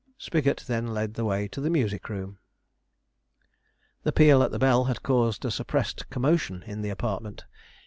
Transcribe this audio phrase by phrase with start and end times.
[0.17, 2.39] Spigot then led the way to the music room.
[4.01, 7.45] The peal at the bell had caused a suppressed commotion in the apartment.